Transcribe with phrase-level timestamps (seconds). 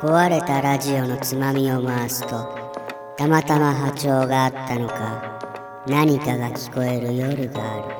[0.00, 2.28] 壊れたラジオのつまみを回すと
[3.16, 5.38] たまたま波長があったのか
[5.88, 7.98] 何かが聞こえる夜がある。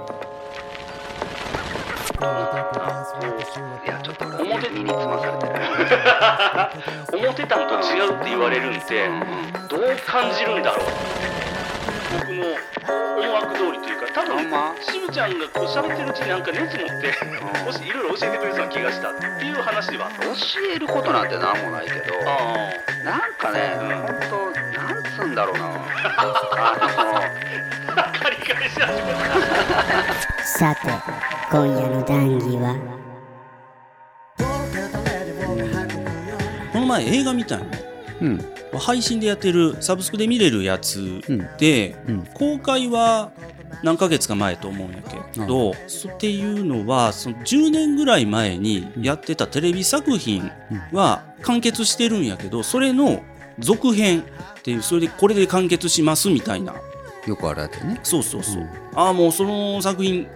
[3.85, 5.55] いやちょっと表に身につまされてる。
[7.19, 8.81] 思ってたんと違うって言われるんで
[9.69, 11.48] どう感じるんだろう
[12.11, 12.45] 僕の
[13.19, 14.75] 思惑通りというか多分ま？
[14.81, 17.15] 渋ちゃんがこう喋ってるうちになんか熱持って
[17.65, 20.17] もしいろいろ教えてくれそうな気がしたっていう話では教
[20.75, 22.71] えることなんてなんもないけどあ
[23.05, 25.65] なんかね、ほんとなんつうんだろうな。
[25.69, 27.23] あ
[27.89, 29.19] あカリカリし始めた
[30.45, 30.81] さて
[31.51, 32.75] 今夜の談義は？
[36.73, 37.65] この前映画見たの？
[38.23, 38.39] うん
[38.77, 41.49] 配信でやってるサブスクで見れるやつうん。
[41.59, 42.27] で、うん。
[42.35, 43.31] 公開は
[43.83, 50.51] 何ヶ月か前と思うんやけど、そっていうのはその10年ぐらい前にやってたテレビ作品
[50.93, 53.23] は完結してるんやけどそれの
[53.59, 54.25] 続編っ
[54.63, 56.75] ていうそれでこれで完結しますみたいな。
[57.27, 58.01] よくあるやつね。
[58.03, 58.69] そうそうそう、うん。
[58.95, 60.31] ああもうその作品好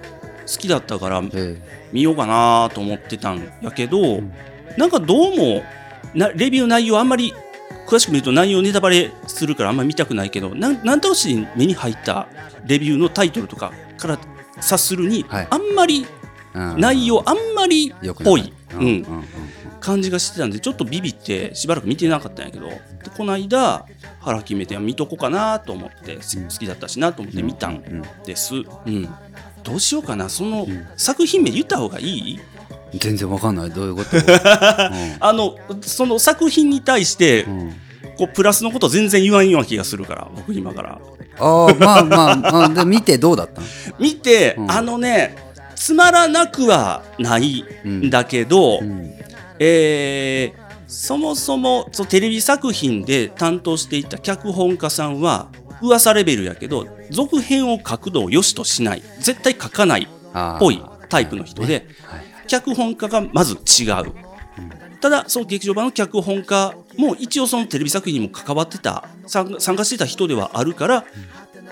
[0.47, 1.57] きだったからえ
[1.93, 4.33] 見ようかなと思ってたんやけど、ん。
[4.77, 5.63] なんかどうも
[6.15, 7.35] なレビュー内容あんまり
[7.93, 12.27] 詳しく見ると内容ネタバレするからあんまり見たくないけどなんなんとなしに目に入った
[12.65, 14.19] レビューのタイトルとかから
[14.57, 15.49] 察するに、はい。
[15.51, 16.07] あんまり
[16.55, 18.33] 内容あんまりよくない。
[18.33, 18.85] ぽい、うんうん。
[18.85, 19.25] うんうん。
[19.81, 22.79] 感じがしてたんでちょっとビビってしばらく見てなかったんやけどで
[23.17, 23.85] この間
[24.21, 29.09] 腹決めて見とこうかなと思って、好きだったしなと思って見たんうんです、うん、
[29.65, 30.29] どうしようかな。
[30.29, 30.87] そのん。
[30.97, 32.41] 作品名言った方がいい？
[32.95, 33.71] 全然わかんない。
[33.71, 34.11] どういうこと？
[35.21, 37.75] あのその作品に対してうんうん
[38.17, 41.01] こうプラスのこと全然言わんような気がするから僕今から。
[41.39, 43.67] ああまあまあまあで見てどうだったの？
[43.99, 44.71] 見て、うん。
[44.71, 45.37] あのね
[45.75, 49.13] つまらなくはないんだけど、うん。
[49.59, 55.49] えーそもそもそうテレビ作品で担当していた脚本家さんは
[55.81, 59.03] 噂レベルやけど続編を書くのを良しとしない。
[59.19, 64.13] 絶対書かないっぽいタイプの人で、はい脚本家がまず違う、
[65.01, 71.05] ただその劇場版の脚本家も一応そのテレビ作品にも関わってた参参加してた人ではあるから、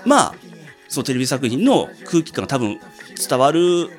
[0.05, 0.35] まあ
[0.87, 2.79] そのテレビ作品の空気感が多分
[3.29, 3.89] 伝わる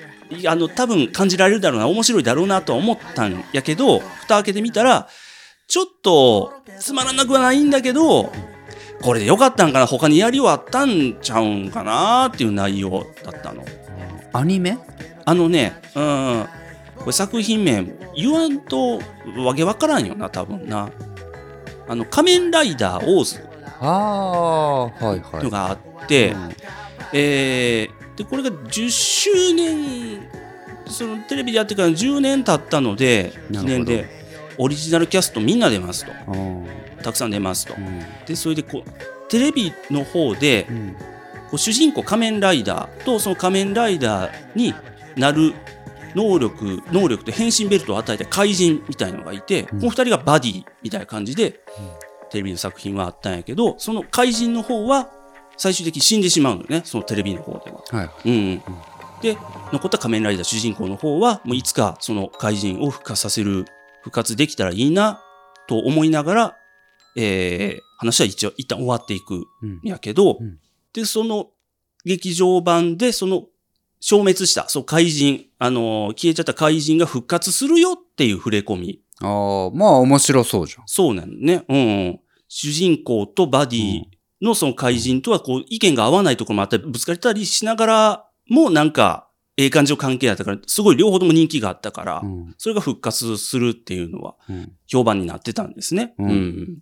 [0.47, 5.09] あの多分感じられるだろうな面白いだろうなとは思ったんやけど蓋開けてみたら
[5.69, 8.33] ちょっとつまらなくはないんだけど
[9.03, 13.65] これでよかったんかな他にやりはあったんちゃうんかなっていう内容だったの。
[14.33, 14.79] アニメ？
[15.25, 16.47] あのね、うん、
[16.97, 17.85] これ作品名
[18.17, 19.01] 言わんと
[19.45, 20.91] わけわからんよな、多分な。
[21.93, 23.41] あの、仮面ライダーオーズっ
[23.81, 25.45] ああはいはい。
[25.45, 26.51] のがあって、うん。
[27.13, 30.21] えーで、これが10周年、
[30.87, 33.63] そのテレビでやってから10年経ったので、なるほど。
[33.63, 34.09] 記念で、
[34.59, 36.13] オリジナルキャストみんな出ますと。
[36.13, 37.03] あー。
[37.03, 37.75] たくさん出ますと。
[37.75, 37.81] う。
[37.81, 38.03] ん。
[38.27, 40.97] で、それでこう、テレビの方で、うん。
[41.51, 44.75] こう主人公仮面ライダーとその仮面ライダーに
[45.17, 45.53] なる
[46.15, 49.81] 能力能力と変身ベルトを与えた怪人みたいのがいて、うん。
[49.81, 51.61] この二人がバディみたいな感じで、
[52.31, 55.11] テレビの作品はあったんやけどその怪人の方は
[55.59, 57.83] 最終的に死んでしまうのねそのテレビの方では。
[57.91, 58.63] はいうんうん。
[59.21, 59.37] で
[59.73, 63.67] 残った仮面ライダー主人公の方はもういつかその怪人を復活させる
[64.03, 65.23] 復活できたらいいな
[65.69, 66.57] と思いながら、
[67.17, 70.59] えー話は一応一旦終わっていくうんんやけど、うん。
[70.93, 71.51] でその
[72.05, 73.45] 劇場版でその
[74.03, 74.69] 消滅した。
[74.69, 75.47] そう怪人。
[75.59, 79.01] あのー消えちゃった怪人が復活するよっていう触れ込み。
[79.21, 80.85] ああまあ面白そうじゃん。
[80.87, 84.03] そうなのね、うんうん、主人公とバディ
[84.43, 92.55] のその怪人とはこう意見が合わないところもあったりぶつかれたりしながらもなんかええ感じの関係だったからすごい両方とも人気があったから、うん。
[92.59, 94.73] それが復活するっていうのはうん。
[94.87, 96.15] 評判になってたんですね。
[96.19, 96.79] うん。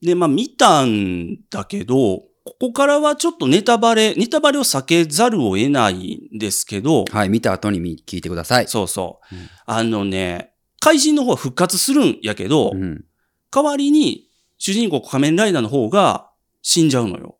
[0.00, 9.34] で、まあ見たんだけど、ここからはちょっとネタバレ、ネタバレを避けざるを得ないんですけど、はい見た後にみ聞いてくださいそうそう。
[9.34, 13.04] うんあのね、怪人の方は復活するんやけど、うん
[13.50, 14.28] 代わりに
[14.58, 16.30] 主人公仮面ライダーの方が
[16.60, 17.38] 死んじゃうのよ。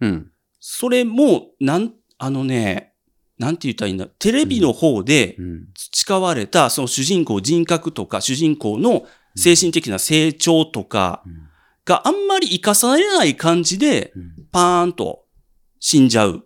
[0.00, 0.30] うん
[0.60, 2.94] それも、なん、あのね、
[3.38, 4.06] なんて言ったらいいんだ。
[4.06, 9.04] テレビの方でうん培われた、その主人公人格とか、主人公の
[9.36, 11.43] 精神的な成長とかうん
[11.84, 14.32] があんまり活かされない感じで、うん。
[14.50, 15.24] パーンと
[15.80, 16.44] 死んじゃう。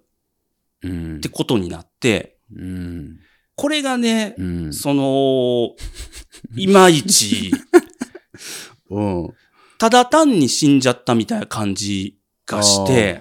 [0.82, 1.16] うん。
[1.16, 3.18] ってことになって、うん。
[3.54, 4.72] これがね、うん。
[4.72, 5.74] その、
[6.56, 7.52] いまいち、
[8.90, 9.34] うん。
[9.78, 13.20] ただ単に死んじゃったみたいな感じがして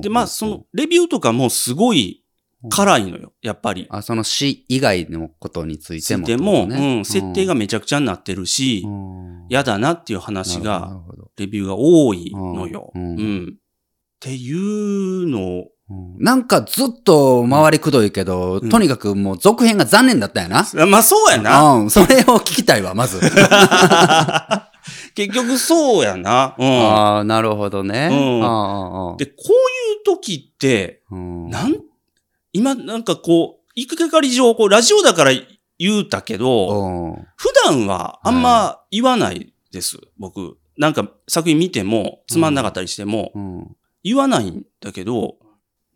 [0.00, 2.24] で、まあ、その、レビューとかもすごい
[2.70, 3.86] 辛いのよ、やっぱり。
[3.88, 11.00] あ、その死以外のことについてもってでも、ね、うん、設定がめちゃくちゃになってるし、うん、嫌だなっていう話なが、
[11.36, 12.90] レビューが多いのよ。
[12.94, 13.48] ううんん。
[13.48, 15.68] っていうのを、うん
[16.18, 20.66] なんかずっと回りくどいけど、うんとにかくもう続編が残念だったよな。
[20.86, 21.62] まあそうやな。
[21.72, 23.18] うん、それを聞きたいわ、まず。
[25.14, 26.54] 結局そうやな。
[26.58, 26.66] うん。
[26.66, 28.08] ああ、なるほどね。
[28.12, 28.14] う
[29.14, 29.54] んで、こうい
[30.00, 31.74] う時って、うんなん、
[32.52, 35.32] 今なんかこう、行くかかり上、こう、ラジオだから
[35.78, 40.58] 言うたけど、うん普段はあんま言わないです、僕。
[40.76, 45.36] なんか作品見ても、つまんなかったりしても、うん言わないんだけど、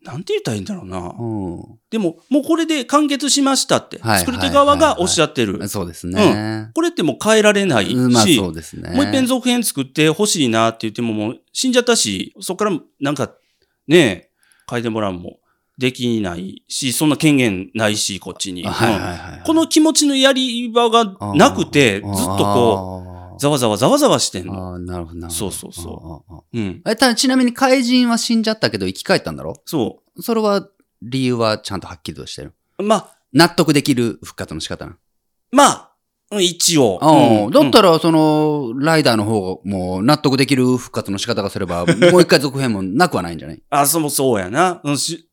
[0.03, 1.15] なんて言ったらいいんだろうな。
[1.17, 5.67] うんでも、もうこれで完結しましたって、はい作り手側がおっしゃってる。
[5.67, 6.69] そうですね。
[6.75, 8.09] これってもう変えられないし、う
[8.77, 8.89] ね。
[8.95, 13.33] もう一遍続編作ってほしいなって言ってももう死んじゃったし、そこからなんか
[13.87, 14.29] ね、
[14.69, 15.39] 変えてもらうも
[15.77, 18.63] できないし、そんな権限ないし、こっちに。
[18.63, 21.05] この気持ちのやり場が
[21.35, 24.53] なくて、ずっとこう、うざわざわざわざわしてんの。
[24.73, 25.47] ああ、なるほどなるほど。
[25.47, 26.23] そうそうそ
[26.53, 26.81] ううん。
[26.85, 29.55] え、ただちなみに怪人は死んじゃったけど生き返ったんだろ？
[29.65, 30.67] そそれは
[31.01, 32.53] 理由はちゃんとはっきりとしてる？
[32.77, 32.83] う。
[32.83, 34.97] まあ、納得できる復活の仕方な。
[35.51, 35.89] まあ、
[36.31, 36.99] うん一応。
[37.01, 43.63] うんだったら、その、ライダーの方も納得できる復活の仕方がすれば、もう一回続編もなくはないんじゃない？
[43.71, 44.79] あ、そもそうやな。
[44.83, 45.27] うんし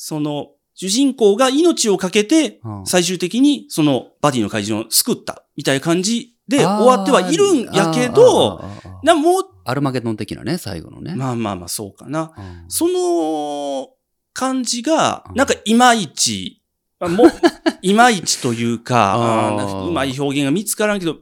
[0.00, 8.62] その、主人公が命をかけて、うん最終的にそのバディの怪人を救った、みたいな感じで終わってはいるんやけど、
[9.02, 11.16] な、もう、アルマゲドン的なね、最後のね。
[11.16, 12.32] まあまあまあそうかな。
[12.38, 13.88] うんその
[14.32, 16.62] 感じがう、んなんかいまいち、
[17.00, 17.26] あもう、
[17.82, 21.20] いまいちというか、うまい表現が見つからんけど、も、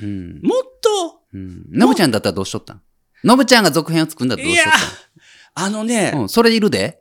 [0.00, 0.40] うん。
[0.44, 1.64] もっと、うん。
[1.72, 2.82] ノブちゃんだったらどうしとったん？
[3.24, 4.72] ノブちゃんが続編を作るんだったらどうしとっ
[5.54, 6.99] あのねた、んうん、それいるで。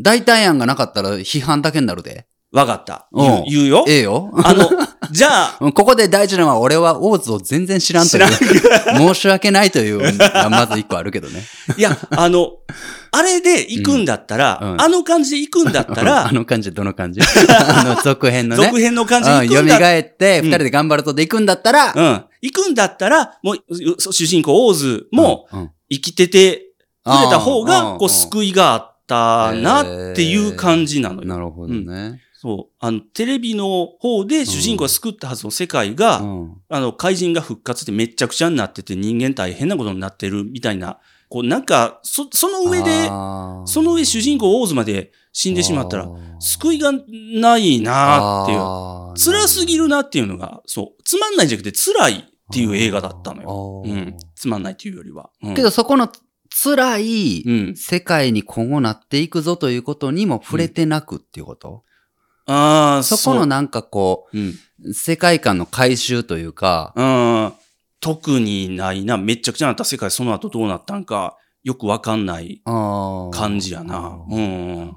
[0.00, 2.26] 代替案がなかったら批判だけになるで。
[2.50, 3.08] わかった。
[3.12, 3.84] うん言う言うよ。
[3.86, 4.30] ええよ。
[4.42, 4.70] あの、
[5.12, 8.26] じゃあ、うんここで大事なのは、俺はオーズを全然知らんという。
[8.26, 11.42] 申し訳ないという、がまず一個あるけどね。
[11.76, 12.48] いや、あの、
[13.10, 17.20] あれで行くんだったら、うんうんあの感じで行くんだったあら、 の感じ、どの感じ？
[17.20, 18.64] あの続編のね。
[18.64, 22.24] 続編の感じでうん、蘇行くんだったら、って、うん二人で頑張るとで行くんだったら、うん。
[22.40, 26.66] 行くんだったら、もう、う主人公オーズもうん、うん生きてて
[27.02, 29.84] くれた方うんが、うんこう、救いがあったなっ
[30.14, 31.28] ていう感じなのよ。
[31.28, 32.20] なるほどね。
[32.40, 32.74] そう。
[32.78, 43.06] あの、テレビの方で主人公が救ったはずの世界が、うんあの、怪人が復活してめっちゃくちゃになってて人間大変なことになってるみたいな、こう、なんか、そ、その上で、
[43.66, 46.08] その上主人公オーズまで死んでしまったら、
[46.38, 48.60] 救いがないなっていう。
[49.16, 51.02] 辛すぎるなっていうのが、そう。
[51.02, 53.82] つまんないんじゃなくて辛いっていう映画だったのよ。
[53.84, 54.16] うん。
[54.36, 55.30] つまんないっていうよりは。
[55.42, 56.08] うんけど、そこの
[56.50, 57.76] 辛いうん。
[57.76, 61.84] 世界に今後なっていくぞということにも触れてなくっていうこと、
[62.46, 64.38] ああ、そこのなんかこう。
[64.38, 64.54] うん。
[64.84, 67.52] う、世界観の回収というか、うん。
[68.00, 69.18] 特にないな。
[69.18, 74.18] めっちゃくちゃなった世界、その後どうなったんか、よくわかんない感感じやな。
[74.30, 74.96] うん。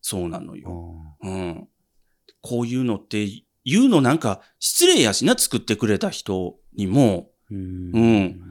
[0.00, 0.94] そうなのよ。
[1.22, 1.68] うん。
[2.40, 3.28] こういうのって、
[3.64, 8.42] 言うのなんか失礼やしな、作ってくれた人にも、うんうん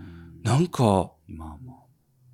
[0.43, 1.11] なんか。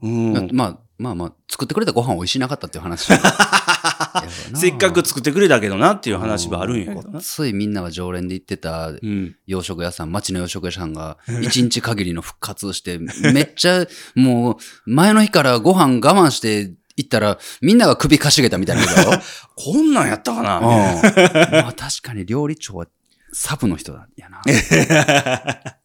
[0.02, 3.08] まあ、まあまあ、作ってくれたご飯美味しなかったっていう話。
[4.56, 7.22] せっかく作ってくれたけどなっていう話はあるんやけどな。
[7.22, 9.36] ついみんなが常連で行ってたうん。
[9.48, 14.56] 洋食屋さん、町の洋食屋さんが一日限りの復活して、めっちゃもう
[14.86, 18.84] 前の日からご飯我慢して行ったらみんなが首かしげたみたいな
[19.56, 20.64] こんなんやったかな、うん。
[20.66, 22.88] まあ確かに料理長は
[23.34, 24.42] サブの人だやな。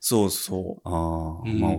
[0.00, 1.72] そうそああ、うんまあ、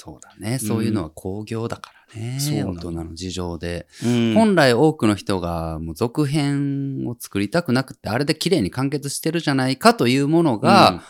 [0.00, 0.60] そうだね。
[0.60, 2.38] そういうのは工業だからね。
[2.38, 3.88] そうなの大人の事情で。
[4.32, 11.02] 本来多くの人がもう続編を作りたくなくて、あれで綺麗に完結してるじゃないかというものが、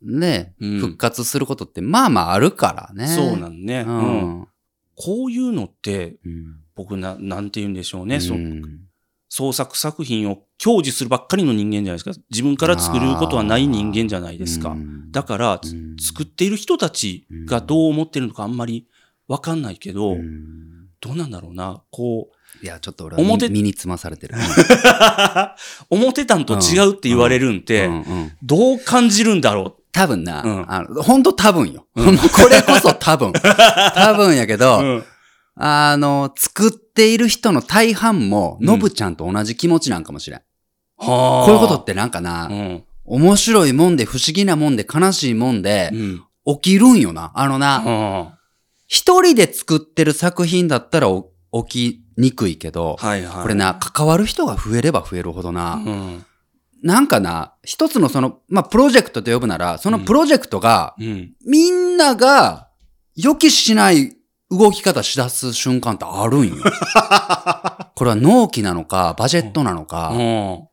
[0.00, 3.08] ね、うん復活することってまあまああるからね。
[3.08, 3.96] そうなんね、ううん
[4.42, 4.48] ん。
[4.94, 8.16] こういうのって、うん僕な、なんて言うんでしょうね。
[8.16, 8.85] うそうん
[9.36, 12.12] 創作作品を享受するばっかりの人間じゃないですか。
[12.30, 14.70] 自分から作ることはない人間じゃないですか。
[14.70, 15.60] うんだから、
[16.00, 18.86] 作っている人たちがどう思ってるのかあんまり
[19.28, 21.82] わかんないけど、うんどうなんだろうな。
[21.90, 22.30] こ
[22.62, 24.34] う、いや、ちょっと俺は表身身につまされてる。
[25.90, 31.86] 思ってたん と違うって言われるんって、うんうんどう感じるんだろ多分な、うんあの、ほんと多分よ。
[31.94, 32.00] こ
[32.48, 33.34] れこそ多分。
[33.34, 34.56] 多分やけう。
[34.56, 35.04] ど、うん
[35.56, 40.40] あの、作っている人の大半も、うんのぶちゃんと同じ気持ちなんかもしれん。
[40.96, 41.46] はあ。
[41.46, 42.84] こういうことってなんかな、うん。
[43.04, 46.24] 面白いもんで不思議なもんで悲しいもんでう、ん。
[46.56, 47.30] 起きるんよな。
[47.34, 48.38] あのな、は
[48.88, 51.32] 一人で作ってる作品だったらお
[51.64, 53.42] 起きにくいけど、はいはい。
[53.42, 56.24] これな、関わる人が増えれば増えるほどな、うん。
[56.82, 61.32] なんかな、一つのその、まあ、プロジェクトと呼ぶなら、そのプロジェクトが、うん。
[61.46, 62.68] みんなが
[63.16, 64.16] 予期しない
[64.50, 66.56] 動き方しだす瞬間ってあるんよ。
[67.96, 70.68] これは納期なのか、バジェットなのか、うん。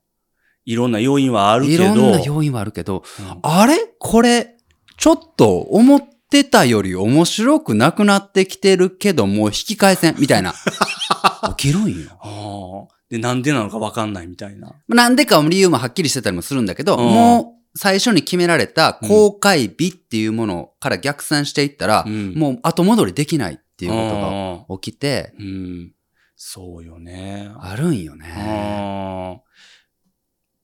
[0.65, 1.83] いろんな要因はあるけど。
[1.83, 3.77] いろんな要因はあるけど、うんあれ？
[3.99, 4.57] これ、
[4.97, 10.53] ちょっと思ってたより面白くなくなってきてるけど、もう引き返せん、みたいな。
[11.57, 12.89] 起きるんよ。
[13.09, 14.73] で、なんでなのかわかんないみたいな。
[14.87, 25.91] なんでか理由もはっきりしてたりもするんだけど、うんもう最初に決められた公開日っていうものから逆算していったら、うんもう後戻りできないっていうこあとが起きて、ーうん。
[26.35, 27.51] そうよね。
[27.57, 29.41] あるんよね。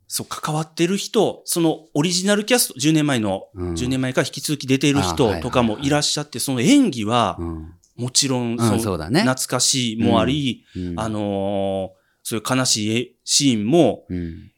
[0.07, 3.73] そう、関わってる人、そのオリジナルキャスト、10年前の、うん。
[3.75, 7.73] 10年前から引き続き出てる人とかもいらっしゃって、その演技はう、ん。
[7.95, 9.21] もちろん、うんそうだね。
[9.21, 10.99] 懐かしいもあり、うん。
[10.99, 14.51] あのーそういう悲しいシーンも、うん。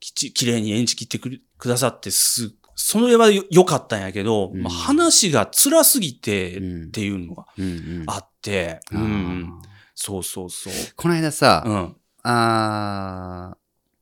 [0.00, 9.62] きち、綺麗に演じきってくださって、す、それはよ良かったんやけど、うんまあ、話が辛すぎてうんっていうのがうんうんあって、うあーん。
[9.94, 10.72] そうそうそう。
[10.96, 11.96] この間さ、うん。
[12.22, 13.56] あー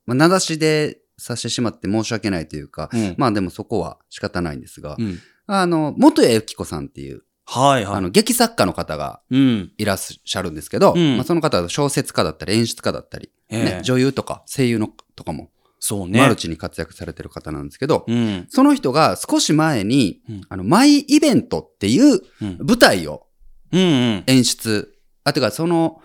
[0.06, 3.14] まあ、名指しでさせてしまって申し訳ないというか、うん。
[3.18, 5.18] まあでもそこは仕方ないんですが、うん。
[5.48, 7.96] あの、元谷由紀子さんっていう、はいはい。
[7.96, 9.72] あの、劇作家の方がうん。
[9.76, 16.20] いらっしゃるんですけど、うんまあ、その方は小説家だったり演出家だったり、ええね、女優とか声優のとかも、そうね。
[16.20, 18.46] マルチに活躍されてる方なんですけど、うん。
[18.48, 22.58] その人が少し前に、うんあの、マイイベントっていううん。
[22.60, 23.26] 舞台を
[23.72, 23.84] うんう
[24.20, 24.24] ん。
[24.26, 24.94] 演出、
[25.24, 26.00] あ、てかその、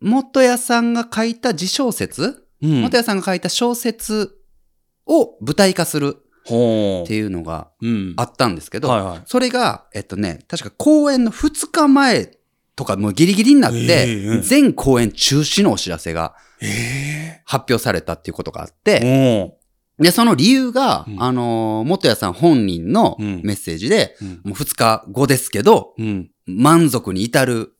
[0.00, 2.82] 元谷さんが書いた自小説、うん。
[2.82, 4.36] 元谷さんが書いた小説
[5.06, 7.86] を舞台化するほっていうのがう。
[7.86, 8.14] うん。
[8.16, 9.22] あったんですけど、はいはい。
[9.26, 12.37] それが、えっとね、確か公演の2日前
[12.78, 19.50] とかもうギリギリになっえて全公演中止のお知らせがえ発表されたっていうことがあっえて、
[19.98, 24.28] おで、その理由が、うんあのー、元谷さん本人のうんメッセージで、うん。
[24.28, 26.30] もう2日後ですけど、うん。
[26.46, 27.72] 満足に至る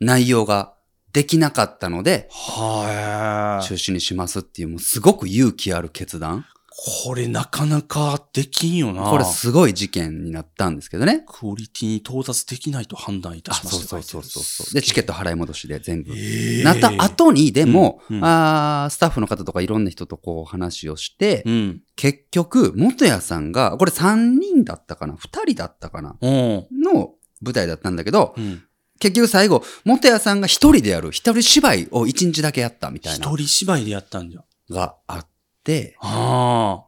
[0.00, 0.74] 内容が
[1.12, 3.66] できなかったので、はい。
[3.66, 6.46] 中止にしますっていう、もうすごく勇気ある決断。
[6.78, 9.04] これなかなかできんよな。
[9.10, 11.24] これすごい事件になったんですけどね。
[11.26, 14.74] クオリティに到達できないと判断いたあ、しましたそうそうそうそう。
[14.74, 16.12] で、チケット払い戻しで全部。
[16.14, 21.82] ええなった後に、でも、うんうんあースタッフの方とかいろんな人とこう話をして、うん。
[21.96, 26.16] 結局、元谷さんが、これ3人だったかな ?2 人だったかな？
[26.20, 26.66] うん。
[26.82, 28.62] の舞台だったんだけど、うん。
[28.98, 34.44] 結局最後、元谷さんが一人でやる、一人芝居を一日だけやったみたいな一人芝居でやったんじゃ。
[34.70, 35.26] があっ
[35.66, 36.86] て、ああ。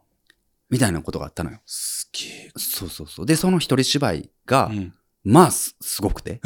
[0.70, 1.58] みたいなことがあったのよ。
[1.66, 2.52] すげえ。
[2.56, 3.26] そうそうそう。
[3.26, 4.94] で、その一人芝居が、うん。
[5.24, 6.40] まあ、す、すごくて。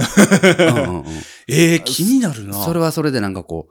[0.58, 1.04] うんうんうん
[1.48, 2.54] ええ気になるな。
[2.54, 3.68] それはそれでなんかこ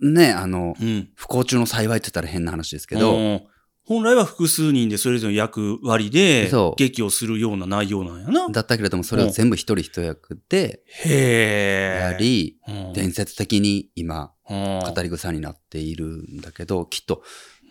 [0.00, 1.08] う、ね、あの、うん。
[1.14, 3.42] 不幸中の幸いって言ったら変な話ですけけど、
[3.86, 8.48] 本来は複数人でそれぞれ役割で劇をするような内容なんやな。
[8.48, 12.12] だったけれども、それを全部一人一役でへえ。
[12.12, 17.22] やり、うん、伝説的に今、うん語り草になっているんだけど、きっと、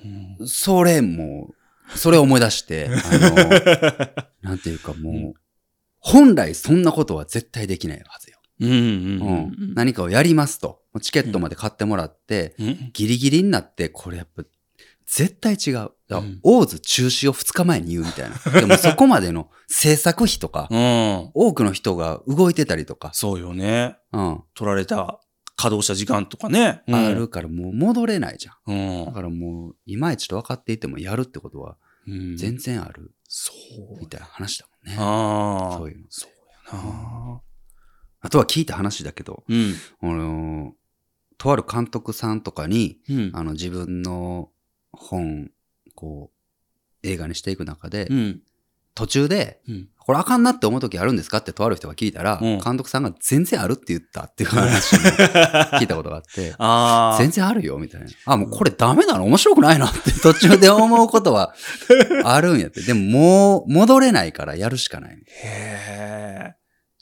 [0.03, 1.53] うんそれも、
[1.95, 3.17] それを思い出して、 あ
[4.41, 5.39] の、なんていうかもう、
[5.99, 8.37] 本来そんなことは絶対できないはずよ。
[8.59, 9.73] うんうんううんん。
[9.73, 10.81] 何かをやりますと。
[11.01, 12.89] チケットまで買ってもらって、うん。
[12.93, 14.43] ギリギリになって、これやっぱ、
[15.05, 15.73] 絶対違う。
[15.73, 18.59] だからうんオーズ中止を2日前に言うみたいな。
[18.59, 21.31] でもそこまでの制作費とか、 うん。
[21.33, 23.97] 多くの人が動いてたりとか、そうよね。
[24.11, 25.19] うん、取られた
[25.63, 26.81] 稼働した時間とかね。
[26.87, 27.29] うんある。
[27.29, 28.99] からもう戻れないじゃん。
[28.99, 29.11] うんだ。
[29.13, 33.53] からもう、いまいちと分かっていてもやるってことはうん全然あるそ
[33.95, 34.97] うみたいな話だもんね。
[34.99, 35.77] ああ。
[35.77, 36.05] そういうの。
[36.09, 37.41] そうやな。
[38.21, 39.73] あとは聞いた話だけど、うん。
[40.01, 40.71] あのー
[41.37, 43.31] とある監督さんとかに、うん。
[43.33, 44.49] あの自分の
[44.91, 45.49] 本、
[45.95, 46.31] こ
[47.03, 48.41] う、映画にしていく中で、うん。
[48.95, 49.89] 途中で、うん。
[50.05, 57.17] これあかんなって思う時あるんですかってとある人が聞いたら、うん監督さんが全然あるって言ったっていう話を聞いたことが あって、ああ。
[57.17, 58.07] 全然あるよみたいな。
[58.25, 59.23] あ、もうこれダメなの？
[59.25, 61.55] 面白くないなって途中で思うことは
[62.25, 62.81] あるんやって。
[62.85, 65.13] でももう戻れないからやるしかない。
[65.13, 66.53] へえ。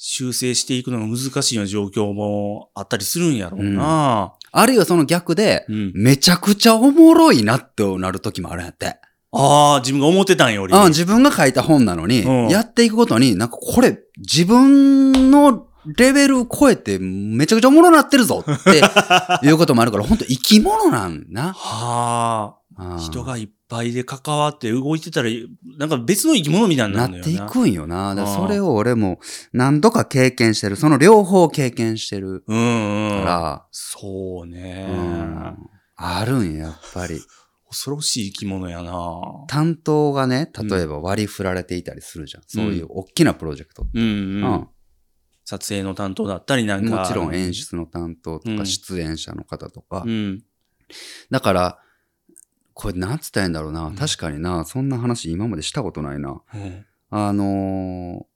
[0.04, 4.34] 修正していくのが難しいような状況もあったりするんやろうな。
[4.52, 5.92] あるいはその逆で、うん。
[5.96, 8.98] めちゃくちゃおもろいなってなる時もあるんやって。
[9.34, 10.74] ああ、自分が思ってたんより。
[10.74, 18.82] あ自分が書いた本なのに、うんやっていくことに、なんかこれ自分のレベル超えてめちゃくちゃおもろなってるぞって
[19.48, 21.54] いうこともあるから、本当生き物なんな。
[21.54, 23.00] はああ。
[23.00, 25.30] 人がいっぱいで関わって動いてたら、
[25.78, 27.38] なんか別の生き物みたいにななってい。
[27.40, 28.16] くんよな。
[28.16, 29.20] だそれを俺も
[29.54, 30.76] 何度か経験してる。
[30.76, 33.24] その両方経験してるうんうん。
[33.24, 35.58] から、そうね、うん
[35.96, 37.22] あるんや、やっぱり。
[37.72, 38.92] 恐ろしい生き物やな。
[39.48, 42.44] 担当がね、例えば割り振られていたりするじゃん。
[42.46, 43.88] そういう大きなプロジェクト。
[43.94, 44.68] うんううん。
[45.46, 46.98] 撮影の担当だったりなんか。
[46.98, 50.04] もちろん演出の担当とかうん出演者の方とか。
[50.06, 50.44] うん。
[51.30, 51.80] だから、
[52.74, 53.86] これなんつったらいいんだろうな。
[53.86, 56.42] うん確かにな、そんな話今までしたことないな。
[56.54, 58.31] うんあのー、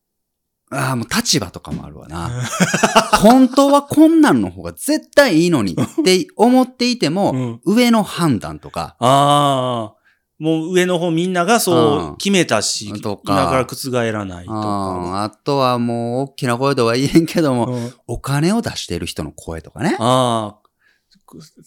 [0.72, 2.29] ああ、もう立場とかもあるわな。
[3.22, 9.95] 本当はこんなんの方が絶対いいのにって思っていても、うん上の判断とか、ああ。
[10.38, 14.69] もう上の方みんながそううん決めたし、とかだから覆らないとあか。
[15.19, 19.95] ーあとはもう大きな声とは言えんけども、うんお金を出している人の声とかね。
[20.00, 20.64] ああ。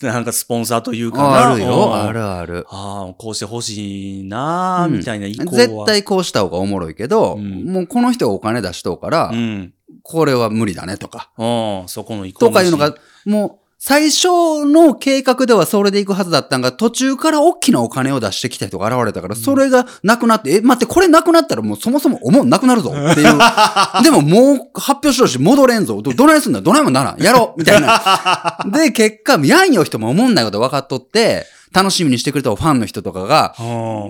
[0.02, 1.52] なんかスポンサーというかな。
[1.52, 2.66] あるよ、うんあるある。
[2.68, 5.52] ああ、こうしてほしいなあ、うんみたいな意向は。
[5.52, 9.74] 絶対こうした方がおもろいけど、うんもうこの人がお金出しとうから、うん。
[10.02, 11.30] これは無理だねとか。
[11.36, 12.94] うん、そこの意向とかいうのが、
[13.26, 23.38] もう、最初の計画ではそれで行くはずだったんが、途中から大きなお金を出してきた人が現れたから、それがなくなって、え、待って、これなくなったらもうそもそも思うなくなるぞっていう。
[24.04, 26.02] でももう発表しろし、戻れんぞ。
[26.02, 26.60] ど、どないすんだ？
[26.60, 27.22] どないもならん。
[27.22, 28.58] やろうみたいな。
[28.66, 33.62] で、結果、やんよ人も思んないこと分かっとって、楽しみにしてくれたファンの人とかが、う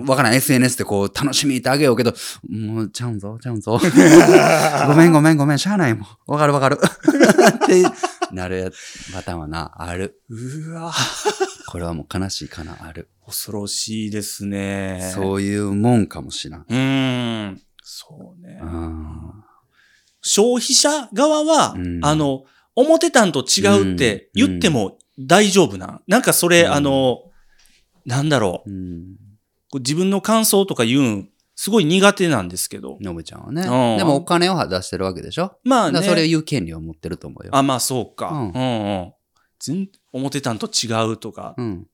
[0.03, 2.13] んわからん、SNS でこう、楽しみってあげようけど、
[2.49, 3.79] もう、ちゃうんぞ、ちゃうんぞ。
[4.87, 6.07] ごめんごめんごめん、しゃあないもん。
[6.27, 6.79] わかるわかる。
[6.83, 7.85] って
[8.33, 8.71] なるや
[9.13, 10.21] パターンはな、ある。
[10.29, 10.93] うわ
[11.67, 13.09] これはもう悲しいかな、ある。
[13.25, 15.11] 恐ろしいですね。
[15.13, 16.61] そういうもんかもしらん。
[16.61, 16.65] う。
[16.67, 17.61] ーん。
[17.83, 18.65] そうねう。
[18.65, 19.43] ん。
[20.21, 22.43] 消費者側は、うんあの、
[22.75, 26.01] 思ってたんと違うって言っても大丈夫な。
[26.07, 27.23] なんかそれ、うんあの、
[28.05, 28.69] なんだろう。
[28.69, 29.15] うん。
[29.71, 31.29] こう自分の感想とか言うん、
[31.61, 32.97] すごい苦手なんですけど。
[33.01, 33.63] のぶちゃんはね。
[33.63, 35.59] うんでもお金を出してるわけでしょ？
[35.65, 36.01] まあね。
[36.03, 37.53] それを言う権利を持ってると思うよ。
[37.53, 38.29] あ、まあそうか。
[38.29, 39.13] ううんんうん。
[39.59, 41.87] 全思ってたんと違うとかうん。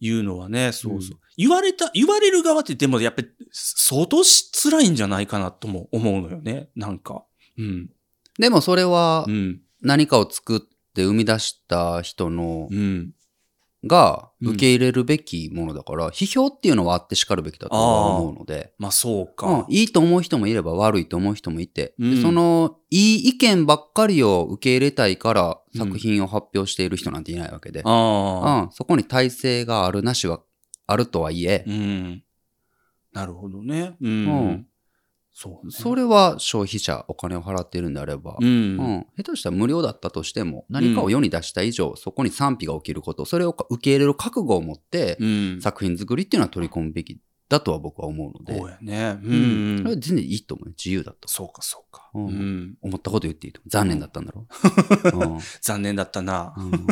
[0.00, 1.16] いうのはね、そうそう。
[1.16, 6.68] うん言われた、言われる側ってでもやっぱり相当し辛いんじゃないかなとも思うのよね。
[6.74, 7.24] なんか。
[7.58, 7.90] うん。
[8.38, 9.60] でもそれはうん。
[9.82, 10.60] 何かを作っ
[10.94, 13.12] て生み出した人のうん。
[13.84, 28.68] がうん受け入れるべきものだから、批評っていうのはあって叱るべきだとは思うので、まあそううんか。、いいと思う人もいれば悪いと思う人もいて、でうんそのいい意見ばっかりを受け入れたいから作品を発表している人なんていないわけで、うん。
[28.72, 30.40] そこに体制があるなしは
[30.86, 32.24] あるとはいえ、うん。
[33.12, 33.96] なるほどね。
[34.00, 34.66] うん。
[35.32, 35.72] うんそうね。
[35.72, 39.06] それは消費者お金を払っているんであれば、ううんん。
[39.16, 45.60] 下手したら無料だったとしても何かを世に出した以上、そこに賛否が起きることそれを受け入れる覚悟を持って、うん。
[45.62, 47.18] 作品作りっていうのは取り込むべき
[47.48, 49.18] だとは僕は思うので、そうやね。
[49.22, 50.00] ううんそれはん。
[50.00, 52.10] 全然いいと思うよ自由だとそうか、そうか。
[52.14, 52.74] ううんん。
[52.82, 54.42] 思ったこと言っていいと思う残念だったんだろ？
[54.42, 54.46] う、
[55.62, 56.54] 残念だったな。
[56.58, 56.86] うんうん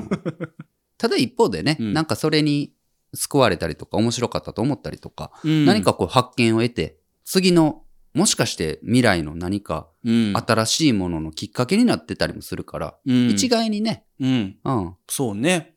[0.99, 2.75] ただ一方でね、うんなんかそれに
[3.15, 10.33] 救われたりとか面白かったと思ったりとか、うん何かこう発見を得て次のもしかして未来の何かうん。
[10.37, 14.57] 新しいもののきっかけになってたりもするから、うん一概にね、うん。
[14.65, 15.75] うん、そうね。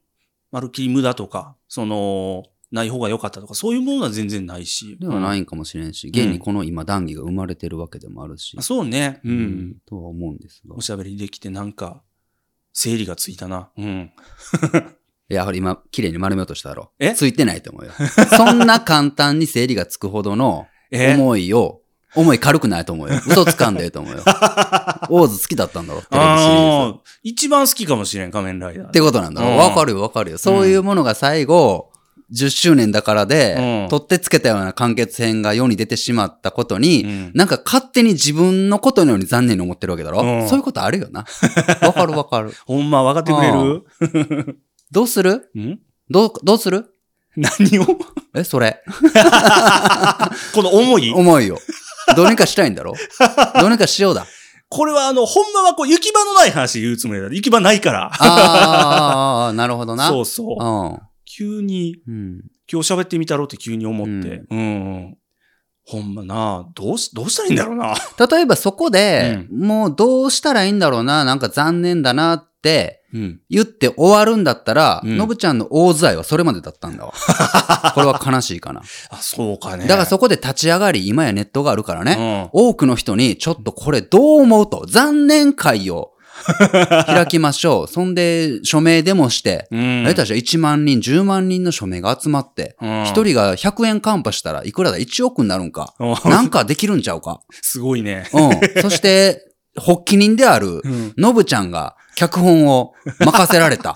[0.52, 4.98] まるっきり無駄とか、その、ない方が良かったとか、そういうものは全然ないし。
[5.00, 9.20] ではないんかもしれんし、現にこの今談義が生まれてるわけでもあるし、あそうね。
[9.24, 9.30] う。
[9.30, 9.36] うん
[9.72, 10.82] んとは思うんですがお。
[10.82, 12.02] しゃべりできてなんか、
[12.72, 13.70] 整理がついたな。
[13.78, 14.12] うん。
[15.30, 16.92] い や、ほら今、綺麗に丸めようとしただろ。
[16.98, 17.14] え？
[17.14, 17.92] ついてないと思うよ。
[18.36, 21.14] そんな簡単に整理がつくほどの え？
[21.14, 21.83] 思いを、
[22.16, 23.16] 思い軽くないと思うよ。
[23.28, 24.24] 嘘つかんでええと思うよ。
[25.10, 26.44] オーズ好きだったんだろ、テレビシリーズ。
[26.46, 28.88] ああ、一番好きかもしれん、仮面ライダー。
[28.88, 29.48] ってことなんだろ？
[29.50, 30.38] うんわかるよ、わかるよ。
[30.38, 31.90] そういうものが最後、
[32.32, 41.26] 10周年だからで、うん取ってつけたような完結編が世に出てしまったことに、うんなんか勝手に自分のことのように残念に思ってるわけだろ、うんそういうことあるよな。
[41.82, 42.54] わかるわかる。
[42.66, 43.52] ほんま分かってくれ
[44.46, 44.58] る？
[44.92, 45.50] どうする？
[45.58, 45.80] ん？
[46.10, 46.86] どう、どうする？
[47.36, 47.86] 何を？
[48.36, 48.82] え、それ。
[50.54, 51.12] この思い？
[51.14, 51.58] 思いよ。
[52.16, 52.94] どうにかしたいんだろ？
[53.60, 54.26] どうにかしようだ。
[54.70, 57.28] これはあの、ほんまはこう、行き場のない話言うつもりだ。
[57.28, 58.12] 行き場ないから。
[58.14, 60.08] ああ、なるほどな。
[60.08, 60.96] そうそう。
[60.96, 62.12] う急に、ん。
[62.12, 62.42] うん。
[62.72, 64.44] 今日喋ってみたろうって急に思って。
[64.50, 64.62] うん、う
[65.12, 65.18] ん。
[65.86, 67.94] ほんまな、どうし、どうしたらいいんだろうな。
[68.28, 72.50] 例えばそこで、もうどうしたらいいんだろうな、なんか残念だなっ。
[72.64, 77.14] 言って終わるんだったら、うんのぶちゃんの大財はそれまでだったんだわ。
[77.94, 78.82] これは悲しいかな。
[79.10, 79.86] あ、そうかね。
[79.86, 82.68] だからそこで立ち上がり、今やネットがあるからね、うん。
[82.68, 86.12] 多くの人にちょっとこれどう思うと、残念会を
[87.06, 87.88] 開きましょう。
[87.88, 90.04] そんで、署名デモして、うん。
[90.06, 95.94] 下手したら1万人、10万人の署名が集まって、うん一人が100円カンパしたらいくらだ ?1 億になるんか。
[96.00, 97.42] うんなんかできるんちゃうか？
[97.62, 98.28] すごいね。
[98.34, 98.82] うん。
[98.82, 99.42] そして、
[99.78, 101.14] 発起人である、うん。
[101.18, 103.96] のぶちゃんが脚本を任せられた。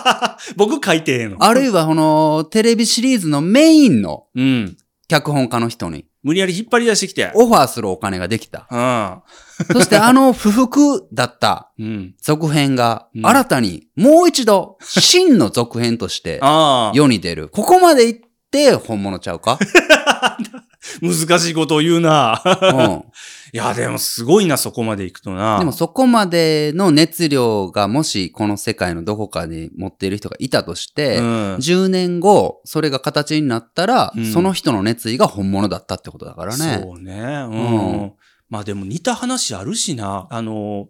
[0.56, 1.36] 僕書いてへんの。
[1.40, 4.76] あるいは、この、テレビシリーズのメインのうん。
[5.06, 7.30] 脚本家の人に無理やり引っ張り出してきて。
[7.34, 8.66] オファーするお金ができた。
[8.70, 9.74] うん。
[9.74, 12.14] そしてあの不服だったうん。
[12.22, 16.96] 続編がうん新たにもう一度真の続編としてああ。
[16.96, 17.50] 世に出る。
[17.50, 19.58] ここまで行って本物ちゃうか？
[21.02, 22.42] 難しいことを言うな。
[22.44, 23.04] うん。
[23.54, 25.60] いや、でもすごいな、そこまで行くとな。
[25.60, 31.24] でもそこまでの熱量がもしこの世界のどこかに持っている人がいたとして、うん
[31.58, 36.80] 10年後それが形になったら、うんその人の熱意が本物だったってことだからね。
[36.82, 37.12] そうね。
[37.14, 37.50] うん。
[37.50, 38.12] うん
[38.50, 40.26] まあでも似た話あるしな。
[40.30, 40.88] あの、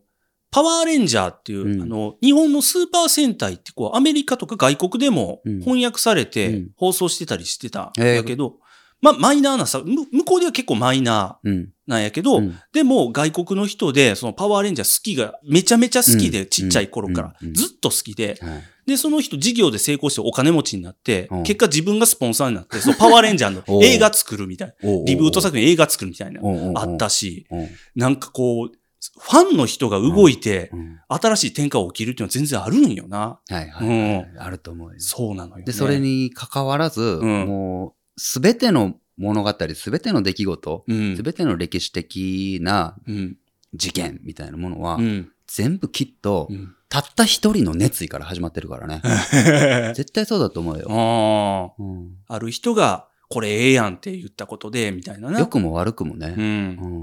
[0.51, 8.57] パワーレンジャーっていう、うんあの、日本のスーパー戦隊ってこう、アメリカとか外国でもうん翻訳されうてん放送してたりしてたんだけど、
[9.03, 11.53] まあマイナーなさ、む向こうでは結構マイナうん。
[11.55, 12.59] ーなんやけど、うん。
[12.73, 16.47] でも外国の人で、そのパワーレンジャー好きが、めちゃめちゃ好きで、うん。
[16.47, 17.49] ちっちゃい頃から、うん。
[17.49, 17.55] うん。
[17.55, 18.63] ずっと好きで、はい。
[18.87, 21.43] で、その人事業で成功してお金持ちになって、うん。
[21.43, 24.75] 結果自分がスポンサーになって、そのパワーレンジャーの 映画作るみたいな。
[25.05, 26.41] リブート作品映画作るみたいな、
[26.75, 27.57] あったし、う。
[27.57, 28.73] んなんかこう、
[29.19, 31.01] ファンの人が動いて、うん。
[31.09, 33.19] 新しい転換が起きるっていうのは全然あるんよな。
[33.19, 34.95] はいはいはい、あると思うよ。
[34.99, 35.65] そうなのよ、ね。
[35.65, 37.47] で、それ、に関わらず、ん。
[37.47, 41.23] もう、すべての物語、すべての出来事、うんす。
[41.23, 43.37] べての歴史的なうん。
[43.75, 45.31] 事件みたいなものは、うん。
[45.47, 46.75] 全部きっと、うん。
[46.89, 49.03] たった一人の熱意から始まってるからね。
[49.97, 50.87] 絶対そうだと思うよ。
[50.89, 52.35] あうんあ。
[52.35, 55.41] ある人が、これええやんって言ったことで、みたいなな。
[55.41, 56.29] 良くも悪くもうね。
[56.29, 56.39] ん。
[56.39, 56.41] う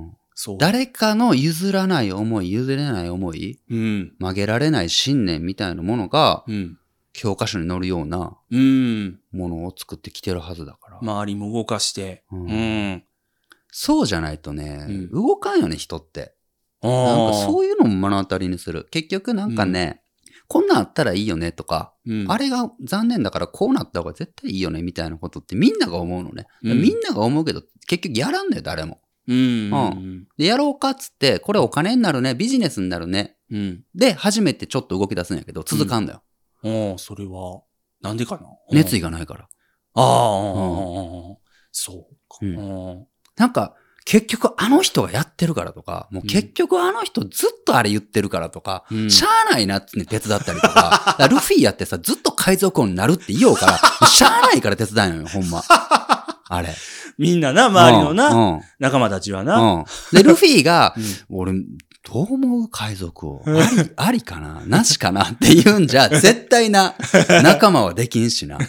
[0.08, 0.58] んそう。
[0.58, 4.14] 誰かの譲らない思い、譲れない思い、うん。
[4.18, 6.78] 曲げられない信念みたいなものが、うん。
[7.14, 9.20] 教科書に載るようなうん。
[9.32, 11.00] ものを作ってきてるはずだから。
[11.02, 12.24] 周りも動かして。
[12.32, 13.04] ううんん。
[13.72, 16.36] そうじゃないとね、うん動かんよね、人って。
[16.82, 18.88] ななんかうそういうのも目の当たりにする。
[18.92, 20.02] 結局なんかね、
[20.48, 22.26] こんなんあったらいいよねとか、うん。
[22.30, 26.48] あれが残念だからこうなった方が絶対いいよねみたいなことってみんなが思うのね。
[26.64, 29.00] うんみんなが思うけど結局やらんだよ、誰も。
[29.28, 29.72] うん。
[29.72, 33.38] うんで、やろうかっつって、これお金になるね、ビジネスになるね。
[33.50, 33.84] うん。
[33.96, 36.24] で、初めてちょっと動き出すんやけど、続かんだよ。
[36.64, 37.62] ああ、それは、
[38.02, 38.42] なんでかな？
[38.72, 39.10] 熱意が。
[39.10, 39.42] がないから。
[39.42, 39.48] あ
[39.96, 40.02] あ、
[41.72, 42.38] そうか。
[42.42, 50.74] うんうんなんか、結局あの人がやってるからとか、もう結局あの人ずっとあれ言ってるからとか、うんしゃあないなってね手伝ったりとか、
[51.08, 55.64] だからルフィやってさ、ずっと海賊王になるって言おうから、しゃあないから手伝うのよ、ほんま。
[56.50, 56.76] あれ。
[57.18, 58.54] みんなな、周りのな、うん。
[58.54, 59.60] うん仲間たちはな。
[59.60, 59.86] うん。
[60.12, 61.54] で、ルフィが、うん俺、
[62.04, 64.64] どう思う海賊王あり、ありかな？
[64.66, 66.96] なしかなって言うんじゃ、 絶対な、
[67.44, 68.58] 仲間はできんしな。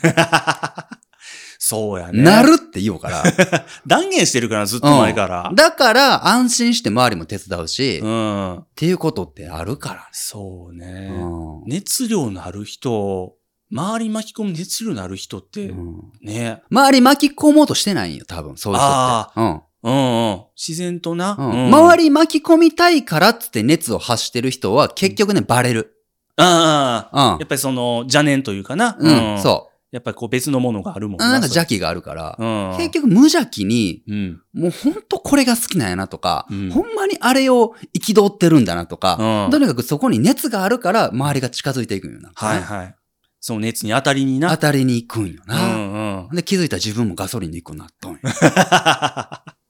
[1.64, 2.22] そうやね。
[2.22, 3.22] なるって言おうから。
[3.86, 5.50] 断言してるから、ずっと前から。
[5.54, 8.64] だから、安心して周りも手伝うし、っうん。
[8.74, 10.86] ていうことってあるからそうね。
[10.86, 11.06] ね。
[11.14, 13.34] うん熱量のある人、
[13.70, 16.62] 周り巻き込む熱量のある人って、うんね。
[16.70, 19.40] 周り巻き込もうとしてないんよ、多分、そういう人あって。
[19.40, 20.44] うんうんうん。
[20.56, 21.36] 自然とな。
[21.38, 25.96] うん周り巻き込みたいからっつって熱を発してる人は結局ね、バレる。
[26.36, 27.46] ああ、うんやっ。
[27.46, 28.96] ぱりその、邪念というかな。
[28.98, 29.72] うん、そう。
[29.92, 31.76] やっぱりこう別のものがあるもんなんか邪気。
[31.76, 32.76] 気があるから、うん。
[32.78, 34.40] 結局無邪気に、うん。
[34.54, 42.32] もうほんとこれが好きなんやなとか、うんほんまにあれを憤ってるんだなとか、うんとにかくそこに熱があるから周りが近づいていくんよな。
[42.34, 42.94] はいはい。
[43.40, 44.50] その熱に当たりにな。
[44.50, 45.66] 当たりに行くんような。
[45.66, 46.36] んうん。
[46.36, 48.20] で、気づいたら自分もガソリンに行くようになっとんよ。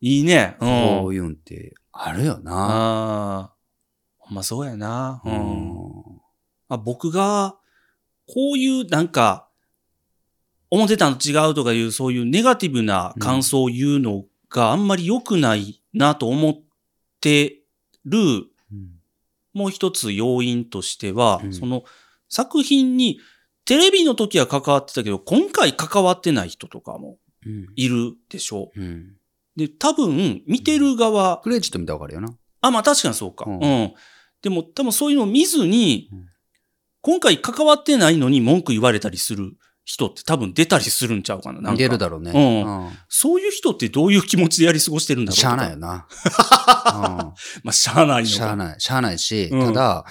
[0.00, 0.56] いいね。
[0.60, 0.68] うん。
[0.68, 2.52] そういうんってあるよな。
[2.52, 3.54] ああ。
[4.18, 5.22] ほんまそうやな。
[5.24, 5.28] う。
[5.28, 5.78] うんん
[6.68, 7.56] まあ、僕が、
[8.26, 9.48] こういうなんか、
[10.70, 16.54] 思ってたの違うとかいうそういうネガティブな感想を言うのがあんまり良くないなと思っ
[17.20, 17.60] て
[18.04, 18.90] る、うん
[19.52, 21.82] もう一つ要因としては、うんその
[22.28, 23.18] 作品に
[23.64, 29.19] テレビの時は関わってたけど、今回関わってない人とかもうんいるでしょうんう。
[29.60, 32.34] で、多分、見てる側、クレジット見たらわかるよな。
[32.62, 33.44] あ、まあ確かにそうか。
[33.46, 33.92] ううんん。
[34.42, 36.24] でも多分そういうのを見ずにうん、
[37.02, 39.52] 今回関わってないのに文句言われたりする
[39.84, 41.60] 人って多分出たりするんちゃうかな。
[41.60, 42.30] なんか出るだろうね。
[42.34, 46.06] うんうんそういう人ってどういう気持ちでやり過ごしてるんだろうしゃあないよな。
[47.62, 48.36] まあ、しゃあないうんのか。
[48.36, 48.80] しゃあない。
[48.80, 50.04] しゃあないし、うんただ、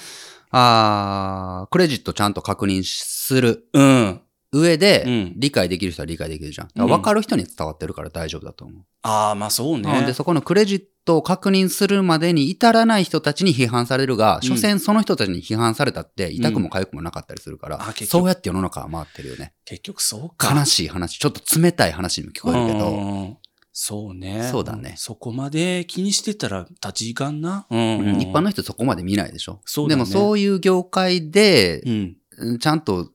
[0.51, 3.67] あークレジットちゃんと確認する。
[3.73, 4.21] うん。
[4.51, 6.67] 上でうん理解できる人は理解できるじゃん。
[6.67, 8.83] だからうん分かる人に伝わってるから大丈夫だと思う。
[9.03, 10.03] ああ、まあそううんね。
[10.05, 19.53] で、そこのクレジットを確認するまでに至らない人たちに批判されるが、うん所詮その人たちに批判されたって痛くも痒くもなかったりするから、あ結局そうやって世の中は回ってるよね。
[19.65, 20.53] 結局そうか。
[20.55, 23.37] 悲しい話、ちょっと冷たい話にも聞こえるけど、うん
[23.71, 24.49] そうね。
[24.51, 27.65] そうだねそこまで気にしてたら立ちいかんな。
[27.69, 29.61] うんうん一般の人そこまで見ないでしょ。
[29.63, 32.15] そうだねでもそういう業界でう、ん。
[32.39, 33.09] うんちゃんと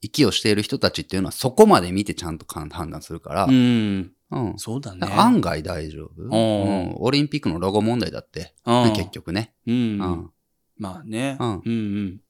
[0.00, 4.12] 息をしている人たちっていうのはそこまで見てちゃんと判断するから、うん。
[4.30, 5.06] うんそうだね。
[5.10, 9.74] 案外大丈夫、んうんオリンピックのロゴ問題だって、うん結局ね、うん。
[9.74, 10.30] うん
[10.78, 11.36] まあね。
[11.38, 12.20] うんうんうん。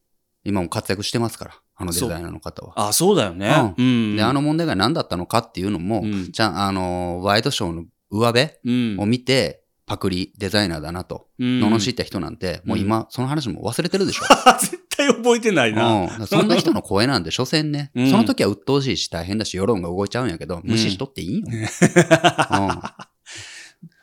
[0.45, 2.89] 今も活躍してますから、あのデザイナーの方は。
[2.89, 3.75] あ、そうだよね。
[3.77, 4.17] ううん。
[4.17, 9.60] で、あの問題が何だったのかっていうのも、うんじゃあ、あの、ワイドショーの上辺うん、を見て、
[9.91, 14.23] パクリデザイナーだなと、うん、罵った人なんて、もう今、その話も忘れてるでしょ。
[14.61, 16.29] 絶対覚えてないな。
[16.29, 21.47] そんな人の声なんで、所詮ね、うんその時は鬱陶しいし大変だし、世論が動いちゃうんやけど、無視しとっていいよ。
[21.51, 21.61] うん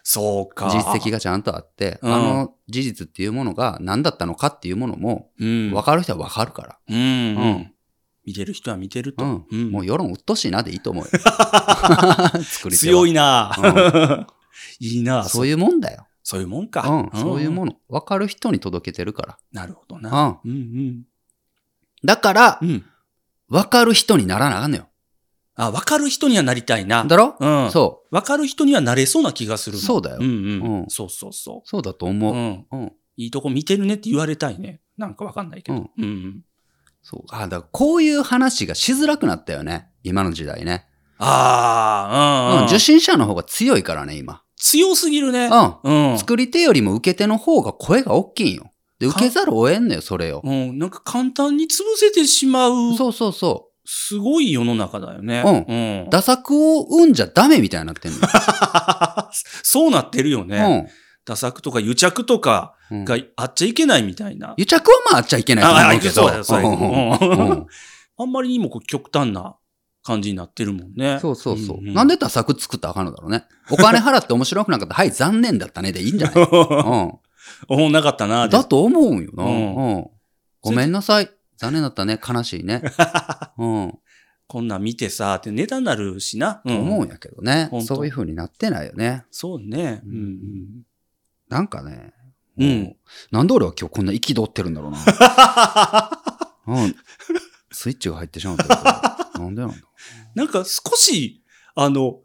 [0.03, 0.69] そうか。
[0.73, 5.71] 実績がちゃんとあって、うんあの事実っていうものが何だったのかっていうものも、うん。
[5.71, 6.77] 分かる人は分かるから。
[6.89, 7.73] うん、ううんん。
[8.25, 9.23] 見てる人は見てると。
[9.23, 9.45] うん。
[9.49, 11.09] うんもう世論鬱陶しいなでいいと思うよ。
[12.43, 14.36] 作り強いな、う
[14.79, 16.07] いいなそういうもんだよ。
[16.23, 16.87] そういうもんか。
[17.13, 17.19] うん。
[17.21, 17.73] そういうもの。
[17.89, 20.01] 分かる人に届けてるかなるほどら。
[20.01, 20.39] な。
[20.43, 20.51] うん。
[20.51, 21.03] うん
[22.03, 22.69] だからう、ん。
[22.69, 22.85] うん。
[23.49, 24.87] 分かる人にならなあかんのよ。
[25.55, 27.03] あ、わかる人にはなりたいな。
[27.05, 27.35] だろ？
[27.39, 27.71] うん。
[27.71, 29.73] そわかる人にはなれそうな気がすう。
[29.73, 30.25] るのそうだようん。
[30.25, 30.81] うん。
[30.81, 32.09] うんそうそうそそうだとう。
[32.09, 32.35] 思う。
[32.35, 32.65] うん。
[32.71, 32.91] うん。
[33.15, 34.81] いいとこ見てるねって言われたいね。
[34.97, 35.77] なんかわかんないけど。
[35.77, 36.07] ううんん。
[36.07, 36.41] うん。
[37.01, 37.23] そう。
[37.29, 39.89] あ、だからこういう話がしづらくなったよね。
[40.03, 40.85] 今の時代ね。
[41.19, 42.65] ああ、うん、うん。
[42.67, 44.43] 受信者の方が強いからね、今。
[44.57, 45.49] 強すぎるね。
[45.83, 46.11] うん。
[46.11, 46.19] うん。
[46.19, 48.71] 作り手よりも受け手の方が声が大きいんよ。
[48.99, 50.41] で、受けざるを得んのよ、それを。
[50.43, 50.79] うん。
[50.79, 55.43] なんか簡単に潰せてしまう、そうそうそすごい世の中だよね。
[55.45, 56.09] ううんう。。
[56.09, 58.27] 打作を生んじゃダメみたいになってんのよ。
[59.63, 60.91] そうなってるよね。
[61.25, 62.97] 打作とか癒着とかうん。
[62.99, 64.55] うんがあっちゃいけないみたいな。
[64.57, 66.13] 癒着はまああっちゃいけないとああ、思うけど。
[66.13, 66.69] そうだよ、そうだよ。
[66.69, 67.67] うんうんうんうん
[68.19, 69.55] あんまりにもこう極端な
[70.07, 71.19] 感じになってるもんね。
[71.21, 71.81] そうそうそう。
[71.81, 73.43] んんなんで打作作ったらあかんのだろうね。
[73.69, 76.43] お金払って面白くなかったら、はい、残念だったねでいいんじゃない？
[76.45, 77.13] うん。
[77.67, 78.47] 思んなかったな。
[78.47, 79.43] だと思うんよな。
[79.43, 79.53] ううん
[79.99, 80.07] ん。
[80.61, 81.29] ごめんなさい。
[81.57, 82.19] 残念だったね。
[82.25, 82.81] 悲しいね。
[83.57, 83.93] うん。
[84.47, 86.55] こんなん見てさ、ってネタになるしな。
[86.65, 89.25] と思うんやけどねそういう風になってないよね。
[89.29, 90.01] そうね。
[90.05, 90.67] ううんん
[91.49, 92.13] なんかね。
[92.57, 92.95] うん
[93.31, 94.97] なんで俺は今日こんな憤ってるんだろうな。
[96.67, 96.95] うん。
[97.79, 99.29] スイッチが入ってしまった。
[99.39, 99.75] なんでなんだ？
[100.33, 101.43] なんか少し、
[101.75, 102.15] あの、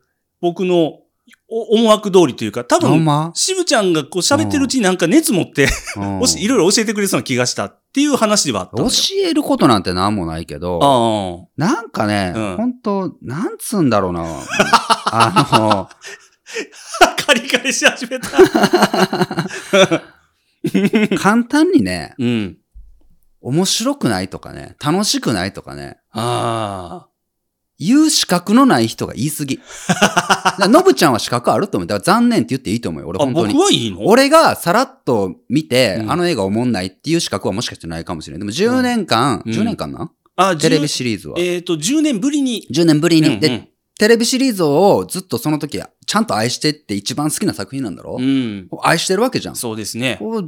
[0.41, 1.01] 僕の
[1.49, 3.33] お思惑通りというか、多分、ほんま？
[3.35, 9.29] 渋ちゃんがこう喋ってるうちになんか熱持って、うんおしいろいろ教えてくれそうな気がしたっていう話ではあったの教よ。
[9.29, 14.23] えることなんてなんもないけど、あなんかね、うんほんと、なんつうんだろうな。
[14.25, 15.97] ああ。
[17.27, 18.29] カリカリし始めた。
[20.65, 22.59] の、簡単にね、うん。
[23.43, 27.09] 面白くないとかね、楽しくないとかね、あ
[27.79, 29.61] 言う資格のない人が言い過ぎ。
[30.71, 31.87] ノブちゃんは資格あると思う。
[31.89, 33.09] だから残念って言っていいと思うよ。
[33.09, 33.23] 俺あ。
[33.23, 33.55] あ、本当に。
[33.55, 34.07] 僕はいいの？
[34.07, 38.39] 俺がさらっと見て、うんあの映画おもんないっていう資格はもしかしてないかもしれない。
[38.39, 41.35] でも10年間、うん10年間な、あ、テレビ10シリーズは。
[41.39, 42.67] えっ、と、10年ぶりに。
[42.71, 43.41] 10年ぶりに。
[43.41, 48.25] で、うんテレビシリーズをずっとその時、ちゃんと愛してって一番好きな作品なんだろ、うん。
[48.25, 49.57] うん愛してるわけじゃん。
[49.57, 50.17] そうですね。
[50.19, 50.43] こ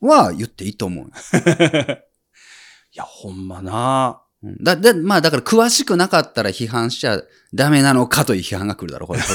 [0.00, 1.10] うは言っていいと思うよ。
[2.94, 4.20] いや、ほんまな。
[4.42, 7.22] うんだ、だ、まあだから詳しくなかったら批判しちゃ
[7.54, 9.20] ダメなのかという批判が来るだろ、これ。
[9.20, 9.26] こ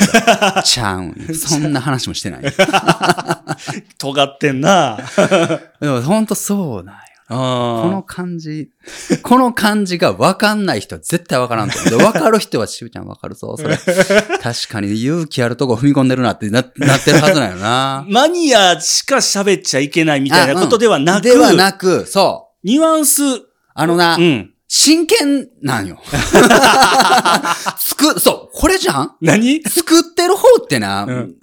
[0.55, 2.41] れ ちゃうんよそんな話もしてない。
[3.97, 4.99] 尖ってんな。
[5.81, 7.01] でもほんとそうなんよ。
[7.29, 8.69] このあ感じ、
[9.23, 11.97] この感じが分かんない人は絶対分からんと思う。
[11.97, 13.75] で分かる人は、しぶちゃん分かるぞ、それ。
[13.75, 18.05] 確かに勇気あるとこ踏み込んでるなってななってるはずなんよな。
[18.07, 22.67] マニアしか喋っちゃいけないみたいなことではなく、ではなく、そう。
[22.67, 23.21] ニュアンス、
[23.79, 24.53] あのな、うん。
[24.67, 25.99] 真剣なんよ。
[27.79, 29.11] つく、そう、これじゃん？
[29.21, 29.61] 何？
[29.63, 31.35] 作ってる方ってな、うん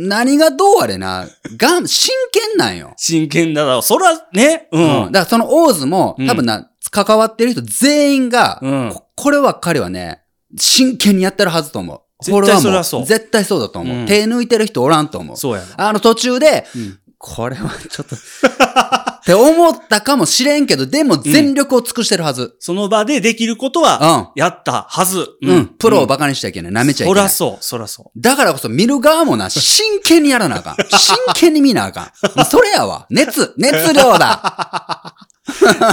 [0.00, 2.92] 何がどうあれな、がん、真剣なんよ。
[2.98, 3.82] 真剣だろ。
[3.82, 4.68] そら、ね。
[4.70, 4.86] ううん。
[4.86, 5.12] だん。
[5.12, 10.20] からそのオーズも、うん多分な、関わってる人全員が、うんここれは彼はね、
[10.56, 12.00] 真剣にやってるはずと思う。
[12.22, 13.96] 絶対それはそう絶対そうだと思う。
[13.98, 15.36] うん手抜いてる人おらんと思う。
[15.36, 15.66] そうやろ。
[15.78, 22.56] あの途中で、うんこれはちょっと、って思ったかもしれんけど、でも全力を尽くしてるはず。
[22.60, 24.38] その場でできることうは、ん。
[24.38, 25.26] やったはず。
[25.42, 25.66] うん。
[25.66, 26.72] プロを馬鹿にしちゃいけない。
[26.72, 27.28] 舐めちゃいけない。
[27.28, 30.76] そらそう、そらそだからこそ見る側もな、 真剣にやらなあかん。
[30.96, 32.44] 真剣に見なあかん。
[32.46, 33.06] それやわ。
[33.10, 35.14] 熱、熱量だ。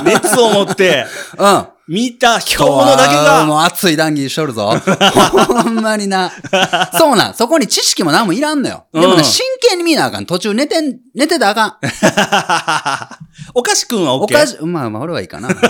[0.01, 0.03] う。
[0.05, 1.05] 熱を持って、
[1.37, 1.67] うん。
[1.87, 3.45] 見た今日今のだけが。
[3.45, 4.71] もう熱い談義しとるぞ。
[4.73, 6.31] ほんまにな。
[6.97, 7.33] そうなん。
[7.35, 8.85] そこに知識も何もいらんのよ。
[8.91, 10.25] でもうんね、真剣に見なあかん。
[10.25, 13.19] 途中寝てん、寝てたらあかん。
[13.53, 14.23] おかしくんは OK。
[14.23, 15.49] おかし、まあまあ俺はいいかな。
[15.49, 15.55] うん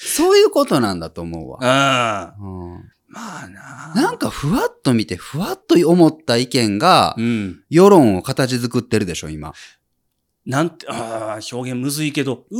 [0.00, 1.66] そういうことなんだと思うわうん。。
[1.66, 2.46] まう
[2.80, 3.48] んあ
[3.94, 4.02] な。
[4.02, 7.60] なんかふわっと見て、ふわっと思った意見がう、ん。
[7.68, 9.52] 世論を形作ってるでしょ、今。
[10.46, 12.56] なんて、ああ、表現むずいけど、う、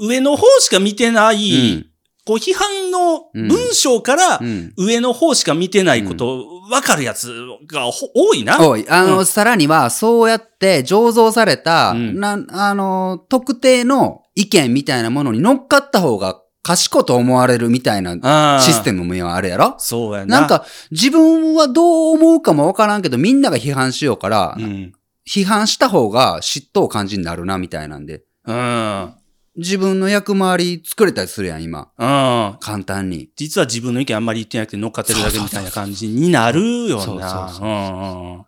[0.00, 1.86] 上の方しか見てない、うん
[2.26, 4.74] こう批判の文章からうん。
[4.76, 7.32] 上の方しか見てないこと、わかるやつ
[7.66, 8.60] がほ多いな。
[8.68, 19.04] おい、あの、うんさらには、そうやって醸造された、うんな、あの、特定の意見みたいなものに乗っかった方が賢いと思われるみたいなあシステム。
[19.04, 19.74] ムもあるやろ？
[19.78, 20.40] そうやな。
[20.40, 24.92] なん、か、自分はどう思うかもわからんけど、みんなが批判しようから、うん。
[25.26, 28.22] 批判した方が嫉妬を感じになるな、みたいなんで。
[28.46, 29.14] うん。
[29.60, 31.90] 自分の役回り作れたりするやん、今。
[31.98, 32.56] うん。
[32.60, 33.28] 簡単に。
[33.36, 37.02] 実は自分の意見あんまり言ってなくて乗っかってるだけみたいな感じになるよな。
[37.04, 38.44] そうそうそうそううんうんうん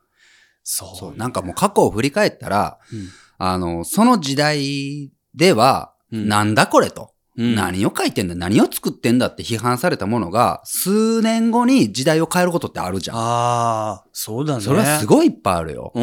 [0.65, 0.97] そう。
[0.97, 1.17] そう。
[1.17, 7.12] なんかもう過去を振り返ったら、うんあの、その時代では、うんなんだこれと。
[7.39, 13.17] うん何を書いてんだ何を作ってんだって批判されたものが、数年後に時代を変えることってあるじゃん。
[13.17, 14.61] ああ、そうだね。
[14.61, 15.93] それはすごいいっぱいあるよ。
[15.95, 15.99] う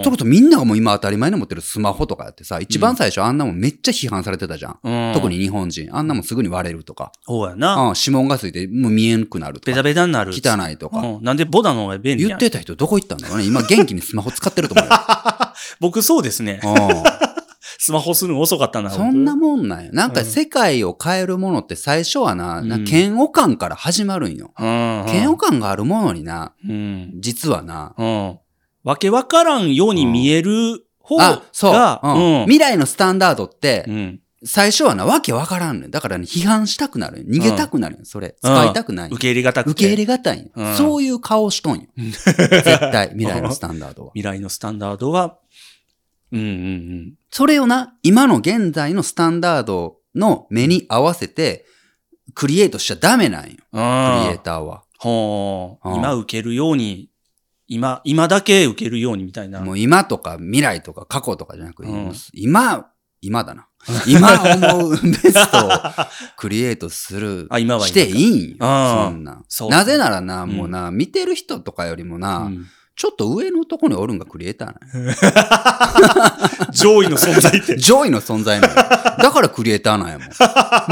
[0.00, 0.02] ん。
[0.02, 4.78] とことみんながもう今当たり前に持ってるスマホとかやってさ、一番最初あんなもんめっちゃ批判されてたじゃん。
[4.82, 5.12] うん。
[5.12, 5.94] 特に日本人。
[5.94, 7.12] あんなもんすぐに割れるとか。
[7.26, 7.74] そうやな。
[7.74, 9.82] うん、指紋がついてもう見えんくなるとベタか。
[9.82, 10.32] ベタになる。
[10.32, 11.00] 汚いとか。
[11.00, 11.22] うん。
[11.22, 13.44] なんでボダの方が便利言ってた人どこ行ったんだろうね。
[13.44, 14.92] 今元気にスマホ使ってると思うよ。
[15.80, 16.60] 僕そうですね。
[16.62, 17.33] うん
[17.84, 18.88] スマホするの遅かったな。
[18.88, 19.92] 僕そんなもんなんよ。
[19.92, 24.54] なんか世界を変えるものって最初はな、な嫌悪感から始まるんよ。
[24.58, 25.04] うん。
[25.06, 27.12] 嫌悪感があるものにな、うん。
[27.20, 28.38] 実はな、うん。
[28.84, 31.42] わけわからんように見える方が、
[32.02, 32.44] う、うんうん。
[32.44, 34.20] 未来のスタンダードってう、ん。
[34.46, 35.90] 最初はな、わけわからんねん。
[35.90, 37.26] だからね、批判したくなるよ。
[37.28, 38.00] 逃げたくなるよ。
[38.04, 38.36] それ。
[38.42, 39.10] 使いたくない。
[39.10, 39.70] 受け入れがたくて。
[39.72, 41.86] 受け入れがたいそういう顔しとんよ。
[41.96, 44.12] 絶対、未来のスタンダードは。
[44.16, 45.38] 未来のスタンダードは、
[46.34, 47.14] うんうんうん。
[47.30, 51.64] それをな、今の現在のスタンダードの目に合わせて、
[52.34, 53.50] クリエイトしちゃダメなんよ。
[53.50, 53.56] ク
[54.28, 54.38] リエイ。
[54.38, 54.82] ターは。
[54.98, 55.88] ほう。
[55.88, 57.10] うん今受けるように、
[57.66, 59.60] 今、今だけ受けるようにみたいな。
[59.60, 63.68] もう今とか未来とか過去とかじゃなく、うん今、今だな。
[64.06, 64.42] 今
[64.72, 65.70] 思うベストを
[66.36, 68.56] クリエイトする、あ今は今していいんよ。
[68.58, 77.76] そんななぜならな、うんもうな、見てる人とかよりもな、うんちょっと上のとこにおるんがクリエイターな上位の存在って。
[77.78, 80.28] 上位の存在なだからクリエイターなんやもん。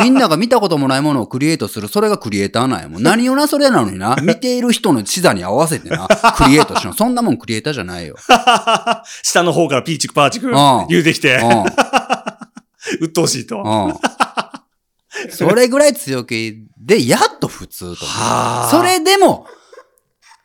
[0.02, 3.02] みんなが見たこともないものをクリエイトする、それがクリエイターなんやもん。
[3.04, 6.92] 何をな、それなのにな、見ている人の視座に合わせてな、クリエイトしの。
[6.92, 8.16] そんなもんクリエイターじゃないよ。
[9.22, 10.52] 下の方からピーチクパーチクん
[10.88, 11.64] 言うてきて、うん。
[13.00, 13.62] 鬱陶しいと。
[13.62, 15.30] うん。
[15.30, 18.04] それぐらい強気で、やっと普通と。
[18.70, 19.46] それでも、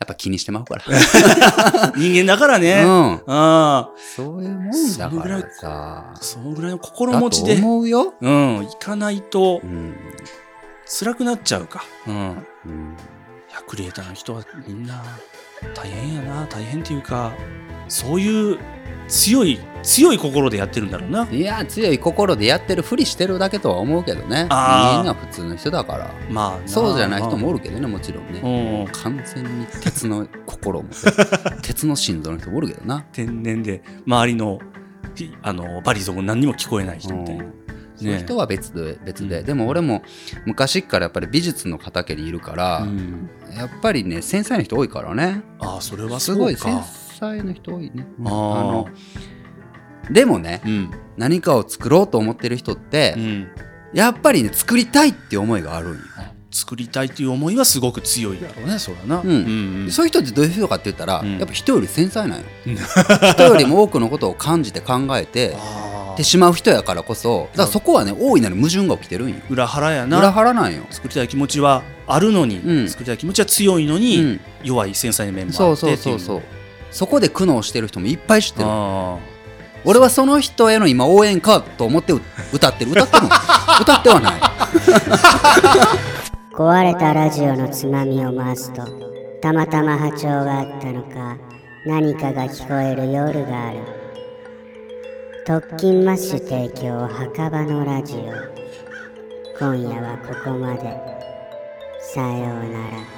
[0.07, 0.83] ぱ気にしてまうから。
[1.97, 2.83] 人間だからね。
[2.83, 2.89] うん。
[2.91, 3.89] ああ。
[4.15, 6.13] そういうもんだからそのぐらいさ。
[6.21, 8.13] そのぐらいの心持ちで、思うよ。
[8.19, 9.95] うん、行かないとうん。
[10.99, 11.83] 辛くなっちゃうか。
[12.07, 12.13] うん。
[12.13, 12.97] いうん。
[13.53, 15.03] や、クリエイターの人はみんな
[15.73, 16.45] 大変やな。
[16.47, 17.33] 大変っていうか、
[17.87, 18.57] そういう
[19.07, 21.27] 強い、強い心でやってるんだろうな。
[21.31, 24.43] いや、強い心でやってるふりしてるだけとは思うけどね。
[24.43, 26.11] みんな普通の人だから。
[26.29, 28.85] まあな、そうじゃない人もおるけどね、もちろんね。
[28.85, 28.91] うん。
[28.91, 30.89] 完全に鉄の心も、
[31.63, 33.05] 鉄の心臓の人もおるけどな。
[33.11, 34.59] 天然で、周りの、
[35.15, 37.45] ひあの、バリゾンも何にも聞こえない人みたいな。
[37.99, 39.43] うんそういう人は別で、別で。
[39.43, 40.03] でも俺も
[40.45, 45.41] 昔っからやっぱり美術の畑にいるから、うんやっぱりね、繊細な人多いからね。
[45.59, 46.33] ああ、それはす。
[46.35, 48.05] ごい繊細な人多いね。
[48.19, 48.89] うんあーの
[50.11, 50.91] でもね、うん。
[51.17, 53.47] 何かを作ろうと思ってる人って、うん。
[53.93, 55.97] やっぱりね、作りたいって思いがあるんよ。
[56.49, 59.21] 作りたいっていう思いはすごく強いだろうね、そうだな。
[59.21, 62.45] うんうんそういう人ってどういう人かって言ったら、うんやっぱ人より繊細なんよ。
[62.65, 62.75] う ん
[63.31, 65.55] 人よりも多くのことを感じて考えて、
[66.17, 69.35] あーてしまう人やからこそ、だからそこはね、大いなる矛盾が起きてるんよ。
[69.49, 70.19] 裏腹やな。
[70.19, 70.83] 裏腹なんよ。
[70.89, 74.39] 作りたい気持ちはあるのに、うん作りたい気持ちは強いのうに、ん。
[74.63, 76.41] 弱い繊細な面もあそうってっていそうそうそう。
[76.91, 78.65] そこで苦悩してる人もいっぱい知ってる。
[78.69, 79.17] あ
[79.85, 82.19] 俺はその人への今応援かと思ってう
[82.51, 82.91] 歌ってる。
[82.91, 83.29] 歌ってるの
[83.81, 84.33] 歌ってはない。
[86.53, 88.83] 壊れたラジオのつまみを回すと
[89.41, 91.37] たまたま波長があったのか
[91.85, 93.77] 何かが聞こえる夜がある
[95.47, 98.19] 特勤マッシュ提供墓場のラジオ。
[99.57, 100.81] 今夜はここまで。
[102.01, 103.16] さようなら。